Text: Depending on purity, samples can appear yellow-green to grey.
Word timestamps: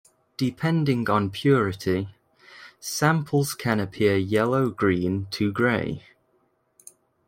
Depending 0.35 1.07
on 1.11 1.29
purity, 1.29 2.09
samples 2.79 3.53
can 3.53 3.79
appear 3.79 4.15
yellow-green 4.17 5.27
to 5.29 5.51
grey. 5.51 6.01